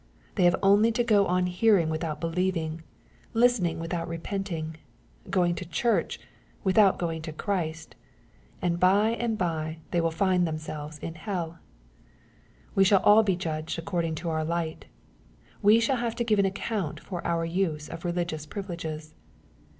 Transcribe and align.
They 0.33 0.45
have 0.45 0.55
only 0.63 0.91
to 0.93 1.03
go 1.03 1.27
on 1.27 1.45
hearing 1.45 1.87
without 1.87 2.19
believing, 2.19 2.81
listening 3.35 3.77
without 3.79 4.07
repenting. 4.07 4.77
MATTHEW, 5.25 5.27
CHAP. 5.27 5.27
X. 5.27 5.27
97 5.27 5.31
going 5.39 5.55
to 5.55 5.65
Church 5.65 6.19
without 6.63 6.97
going 6.97 7.21
to 7.21 7.31
Christ, 7.31 7.95
and 8.63 8.81
hy 8.83 9.11
and 9.11 9.37
bye 9.37 9.77
they 9.91 10.01
will 10.01 10.09
find 10.09 10.47
themselves 10.47 10.97
in 10.97 11.13
hell 11.13 11.59
I 11.59 11.61
We 12.73 12.83
shall 12.83 13.03
all 13.03 13.21
be 13.21 13.35
judged 13.35 13.77
according 13.77 14.15
to 14.15 14.29
our 14.31 14.43
ligEtT 14.43 14.85
We 15.61 15.79
shall 15.79 15.97
have 15.97 16.15
to 16.15 16.23
give 16.23 16.39
account 16.39 17.01
of 17.01 17.13
our 17.13 17.45
use 17.45 17.87
of 17.87 18.03
religious 18.03 18.47
privileges. 18.47 19.13